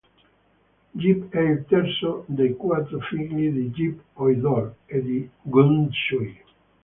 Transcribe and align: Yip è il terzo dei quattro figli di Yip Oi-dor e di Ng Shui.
Yip 0.95 1.31
è 1.31 1.41
il 1.41 1.65
terzo 1.67 2.23
dei 2.25 2.55
quattro 2.55 2.97
figli 3.01 3.51
di 3.51 3.71
Yip 3.71 3.99
Oi-dor 4.13 4.73
e 4.87 4.99
di 5.03 5.29
Ng 5.43 5.91
Shui. 5.93 6.41